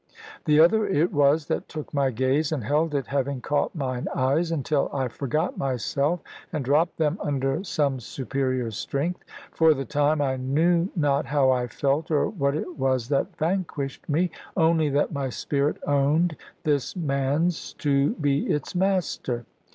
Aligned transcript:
The 0.45 0.59
other 0.59 0.87
it 0.87 1.13
was 1.13 1.45
that 1.45 1.69
took 1.69 1.93
my 1.93 2.09
gaze, 2.09 2.51
and 2.51 2.63
held 2.63 2.95
it, 2.95 3.05
having 3.05 3.39
caught 3.39 3.75
mine 3.75 4.07
eyes, 4.15 4.51
until 4.51 4.89
I 4.91 5.07
forgot 5.09 5.59
myself, 5.59 6.21
and 6.51 6.65
dropped 6.65 6.97
them 6.97 7.19
under 7.21 7.63
some 7.63 7.99
superior 7.99 8.71
strength. 8.71 9.23
For 9.51 9.75
the 9.75 9.85
time, 9.85 10.19
I 10.19 10.37
knew 10.37 10.89
not 10.95 11.27
how 11.27 11.51
I 11.51 11.67
felt, 11.67 12.09
or 12.09 12.27
what 12.27 12.55
it 12.55 12.79
was 12.79 13.09
that 13.09 13.37
vanquished 13.37 14.09
me; 14.09 14.31
only 14.57 14.89
that 14.89 15.11
my 15.13 15.29
spirit 15.29 15.77
owned 15.85 16.35
this 16.63 16.95
man's 16.95 17.73
to 17.73 18.15
be 18.15 18.47
its 18.47 18.73
master. 18.73 19.45